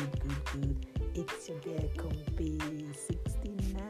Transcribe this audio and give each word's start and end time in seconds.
good, 0.00 0.20
good, 0.20 0.44
good. 0.52 0.76
It's 1.14 1.48
your 1.48 1.58
girl, 1.60 1.88
Comfy69, 1.96 3.80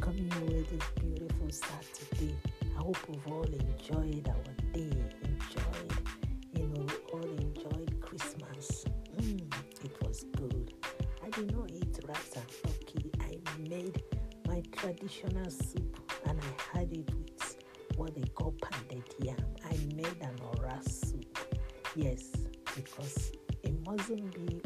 coming 0.00 0.32
away 0.42 0.64
this 0.70 0.84
beautiful 1.00 1.50
Saturday. 1.50 2.34
I 2.76 2.80
hope 2.80 2.98
we've 3.08 3.26
all 3.28 3.44
enjoyed 3.44 4.28
our 4.28 4.54
day, 4.72 4.92
enjoyed, 5.24 5.92
you 6.52 6.66
know, 6.66 6.82
we 6.84 6.94
all 7.12 7.30
enjoyed 7.38 8.00
Christmas. 8.00 8.84
Mm, 9.16 9.40
it 9.84 10.06
was 10.06 10.24
good. 10.36 10.74
I 11.24 11.30
did 11.30 11.56
not 11.56 11.70
eat 11.70 11.98
rice 12.06 12.34
and 12.36 12.48
turkey. 12.64 13.10
I 13.20 13.38
made 13.68 14.02
my 14.46 14.62
traditional 14.72 15.50
soup 15.50 15.98
and 16.26 16.38
I 16.38 16.78
had 16.78 16.92
it 16.92 17.10
with 17.14 17.56
what 17.96 18.14
they 18.14 18.28
call 18.34 18.54
pounded 18.60 19.04
yam. 19.22 19.36
I 19.64 19.76
made 19.94 20.20
an 20.20 20.36
oras 20.54 20.90
soup. 21.06 21.38
Yes, 21.96 22.32
because 22.74 23.32
it 23.62 23.74
mustn't 23.86 24.34
be 24.34 24.60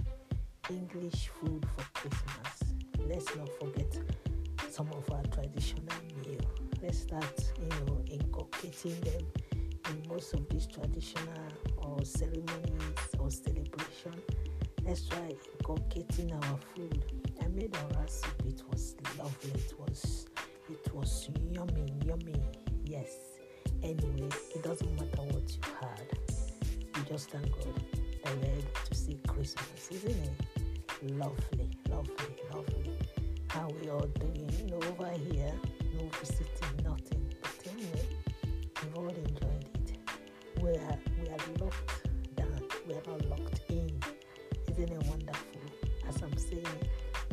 English 0.72 1.28
food 1.28 1.66
for 1.76 1.84
Christmas. 1.92 2.74
Let's 3.06 3.36
not 3.36 3.48
forget 3.60 3.98
some 4.70 4.88
of 4.92 5.10
our 5.10 5.22
traditional 5.24 5.94
meal. 6.24 6.40
Let's 6.82 6.98
start, 7.00 7.52
you 7.60 7.86
know, 7.86 8.02
inculcating 8.10 8.98
them 9.00 9.26
in 9.90 10.08
most 10.08 10.32
of 10.32 10.48
these 10.48 10.66
traditional 10.66 11.52
or 11.76 12.02
ceremonies 12.04 13.08
or 13.18 13.30
celebration. 13.30 14.14
Let's 14.82 15.06
try 15.06 15.34
inculcating 15.58 16.32
our 16.32 16.58
food. 16.74 17.04
I 17.42 17.48
made 17.48 17.76
our 17.76 18.08
soup. 18.08 18.42
It 18.46 18.62
was 18.70 18.96
lovely. 19.18 19.50
It 19.54 19.74
was 19.78 20.26
it 20.70 20.94
was 20.94 21.28
yummy, 21.50 21.92
yummy. 22.06 22.42
Yes. 22.84 23.10
Anyway, 23.82 24.30
it 24.54 24.62
doesn't 24.62 24.94
matter 24.94 25.22
what 25.22 25.50
you 25.50 25.60
had. 25.80 26.18
We 26.94 27.02
just 27.10 27.30
thank 27.30 27.50
God 27.52 27.82
that 28.24 28.36
we're 28.38 28.44
able 28.46 28.62
to 28.88 28.94
see 28.94 29.20
Christmas, 29.26 29.88
isn't 29.90 30.10
it? 30.10 30.61
Lovely, 31.02 31.68
lovely, 31.90 32.36
lovely 32.54 32.96
how 33.48 33.68
we 33.80 33.90
all 33.90 34.06
doing. 34.20 34.72
Over 34.72 35.10
here, 35.30 35.52
no 35.98 36.08
visiting, 36.20 36.84
nothing. 36.84 37.34
But 37.42 37.72
anyway, 37.72 38.06
we've 38.82 38.96
all 38.96 39.08
enjoyed 39.08 39.68
it. 39.74 39.98
We 40.62 40.70
are 40.70 40.98
we 41.20 41.28
are 41.28 41.38
locked 41.60 42.08
down. 42.36 42.62
We 42.86 42.94
are 42.94 43.02
not 43.06 43.24
locked 43.28 43.60
in. 43.68 43.90
Isn't 44.70 44.90
it 44.90 45.06
wonderful? 45.06 45.60
As 46.08 46.22
I'm 46.22 46.36
saying, 46.38 46.66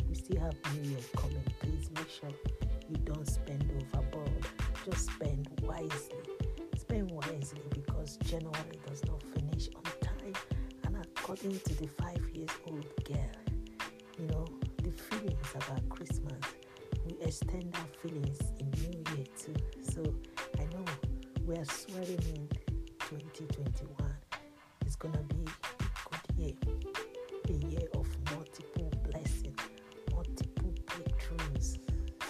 we 0.08 0.14
still 0.14 0.40
have 0.40 0.54
New 0.74 0.90
Year 0.90 1.00
coming. 1.16 1.42
Please 1.60 1.90
make 1.94 2.10
sure 2.10 2.30
you 2.88 2.96
don't 3.04 3.26
spend 3.28 3.70
overboard. 3.94 4.46
Just 4.84 5.10
spend 5.10 5.48
wisely. 5.62 6.20
Spend 6.76 7.10
wisely 7.12 7.62
because 7.70 8.16
January 8.18 8.78
does 8.86 9.04
not 9.06 9.22
finish 9.22 9.68
on 9.76 9.82
time. 10.00 10.34
And 10.84 10.96
according 10.96 11.58
to 11.60 11.74
the 11.74 11.86
five 12.02 12.28
years 12.34 12.50
old 12.66 12.69
Our 17.48 17.86
feelings 18.00 18.38
in 18.60 18.70
New 18.70 19.16
Year 19.16 19.26
too. 19.36 19.54
So 19.82 20.02
I 20.58 20.64
know 20.72 20.84
we 21.46 21.56
are 21.56 21.64
swearing 21.64 22.22
in 22.34 22.48
2021. 23.00 23.96
It's 24.86 24.94
gonna 24.94 25.18
be 25.22 25.44
a 25.74 25.86
good 26.08 26.36
year, 26.36 26.54
a 27.48 27.52
year 27.66 27.88
of 27.94 28.06
multiple 28.32 28.92
blessings, 29.10 29.58
multiple 30.12 30.72
breakthroughs. 30.86 31.78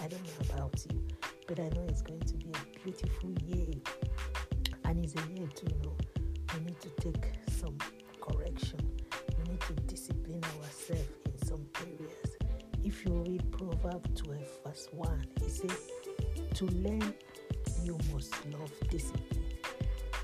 I 0.00 0.06
don't 0.08 0.22
know 0.25 0.55
about 0.55 0.80
you, 0.91 1.02
but 1.47 1.58
I 1.61 1.69
know 1.70 1.84
it's 1.89 2.02
going 2.02 2.20
to 2.20 2.34
be 2.36 2.50
a 2.50 2.78
beautiful 2.84 3.30
year, 3.45 3.67
and 4.84 5.05
it's 5.05 5.14
a 5.17 5.33
year 5.34 5.48
to 5.48 5.64
know 5.83 5.97
we 6.55 6.64
need 6.64 6.80
to 6.80 6.89
take 7.00 7.39
Proverbs 13.52 14.20
12, 14.22 14.40
verse 14.64 14.88
1, 14.92 15.27
it 15.36 15.50
says, 15.50 15.90
To 16.55 16.66
learn, 16.66 17.14
you 17.83 17.98
must 18.12 18.34
love 18.46 18.72
discipline. 18.88 19.44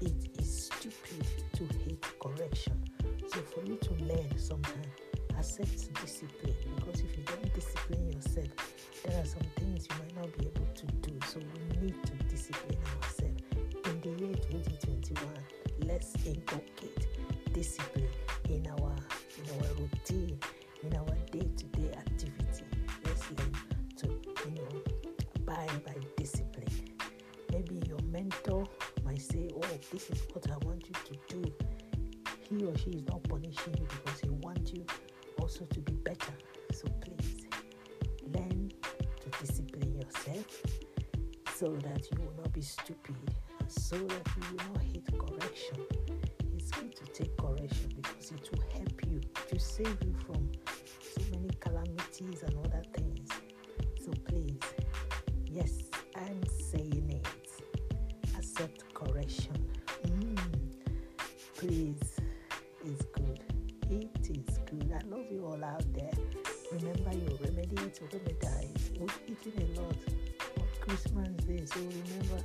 It 0.00 0.38
is 0.38 0.70
stupid 0.70 1.26
to 1.54 1.64
hate 1.84 2.04
correction. 2.20 2.82
So, 3.28 3.40
for 3.40 3.64
you 3.64 3.76
to 3.76 3.92
learn 4.04 4.38
sometimes, 4.38 4.86
accept 5.38 5.94
discipline 6.00 6.54
because 6.76 7.00
if 7.00 7.16
you 7.16 7.24
don't 7.24 7.54
discipline 7.54 8.12
yourself, 8.12 8.74
there 9.04 9.20
are 9.20 9.24
some 9.24 9.46
things 9.56 9.86
you 9.88 9.96
might 9.98 10.16
not 10.16 10.38
be 10.38 10.46
able 10.46 10.66
to 10.74 10.86
do. 10.86 11.18
So, 11.26 11.40
we 11.40 11.86
need 11.86 12.02
to 12.04 12.12
discipline 12.28 12.78
ourselves. 13.02 13.42
In 13.84 14.00
the 14.00 14.24
year 14.24 14.34
2021, 14.34 15.28
let's 15.86 16.14
inculcate 16.26 17.06
discipline 17.52 18.08
in 18.48 18.66
our 18.66 18.85
this 29.92 30.10
is 30.10 30.22
what 30.32 30.50
I 30.50 30.56
want 30.66 30.86
you 30.88 30.94
to 31.08 31.34
do." 31.34 31.52
He 32.48 32.64
or 32.64 32.76
she 32.78 32.90
is 32.90 33.04
not 33.08 33.22
punishing 33.24 33.74
you 33.78 33.86
because 33.86 34.20
he 34.20 34.30
wants 34.30 34.72
you 34.72 34.84
also 35.40 35.64
to 35.64 35.80
be 35.80 35.92
better. 35.92 36.32
So 36.72 36.86
please 37.00 37.46
learn 38.34 38.72
to 39.22 39.46
discipline 39.46 39.94
yourself 39.94 40.62
so 41.56 41.68
that 41.86 42.08
you 42.10 42.18
will 42.22 42.36
not 42.36 42.52
be 42.52 42.60
stupid 42.60 43.16
and 43.58 43.72
so 43.72 43.96
that 43.96 44.26
you 44.36 44.42
will 44.50 44.74
not 44.74 44.82
hate 44.82 45.06
correction. 45.18 45.78
It's 46.54 46.70
good 46.70 46.94
to 46.96 47.04
take 47.12 47.36
correction 47.36 47.92
because 47.96 48.30
it 48.30 48.48
will 48.52 48.64
help 48.72 49.06
you 49.06 49.20
to 49.48 49.58
save 49.58 49.96
you 50.04 50.14
from 50.26 50.50
please, 61.66 62.20
it's 62.84 63.04
good. 63.06 63.40
It 63.90 64.30
is 64.30 64.58
good. 64.70 64.92
I 64.92 65.04
love 65.08 65.26
you 65.30 65.46
all 65.46 65.64
out 65.64 65.84
there. 65.94 66.12
Remember 66.72 67.12
your 67.12 67.36
remedy 67.40 67.76
to 67.76 68.04
remedize. 68.04 68.98
We're 68.98 69.06
eating 69.26 69.62
a 69.62 69.80
lot 69.80 69.96
on 70.58 70.66
Christmas 70.80 71.28
Day, 71.44 71.64
so 71.64 71.80
remember 71.80 72.44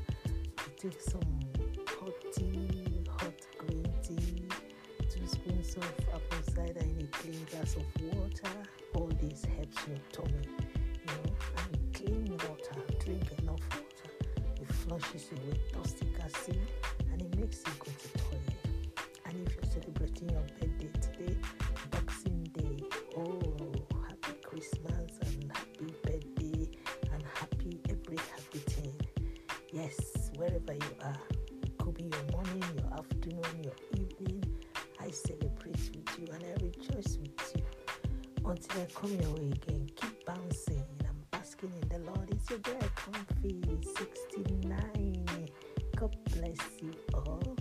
to 0.57 0.69
take 0.89 1.01
some 1.01 1.39
hot 1.99 2.13
tea, 2.33 3.03
hot 3.09 3.33
green 3.59 3.93
tea, 4.01 4.47
two 5.09 5.27
spoons 5.27 5.75
of 5.75 5.85
apple 6.13 6.53
cider 6.55 6.79
in 6.79 7.01
a 7.01 7.17
clean 7.17 7.45
glass 7.51 7.75
of 7.75 7.85
water. 8.01 8.57
All 8.95 9.11
this 9.21 9.45
helps 9.45 9.87
your 9.87 9.97
tummy, 10.11 10.47
you 10.47 11.05
know, 11.05 11.35
and 11.57 11.93
clean 11.93 12.31
water. 12.31 12.81
Drink 13.05 13.27
enough 13.39 13.61
water. 13.69 14.61
It 14.61 14.71
flushes 14.73 15.29
away 15.31 15.59
toxic 15.73 16.07
acid 16.23 16.59
and 17.11 17.21
it 17.21 17.39
makes 17.39 17.63
you 17.67 17.73
Yes, 29.81 30.29
wherever 30.35 30.73
you 30.73 30.95
are, 31.03 31.17
it 31.63 31.75
could 31.79 31.95
be 31.95 32.03
your 32.03 32.31
morning, 32.33 32.63
your 32.77 32.93
afternoon, 32.99 33.63
your 33.63 33.73
evening. 33.95 34.43
I 34.99 35.09
celebrate 35.09 35.89
with 35.95 36.19
you 36.19 36.27
and 36.31 36.43
I 36.43 36.53
rejoice 36.63 37.17
with 37.17 37.55
you. 37.55 37.63
Until 38.45 38.81
I 38.81 38.85
come 38.93 39.19
your 39.19 39.31
way 39.31 39.49
again, 39.49 39.89
keep 39.95 40.23
bouncing 40.23 40.83
and 40.99 41.31
basking 41.31 41.71
in 41.81 41.89
the 41.89 42.11
Lord. 42.11 42.29
It's 42.29 42.47
your 42.51 42.59
girl 42.59 42.77
Comfy 42.95 43.59
69. 43.97 45.25
God 45.95 46.15
bless 46.29 46.59
you 46.79 46.93
all. 47.15 47.60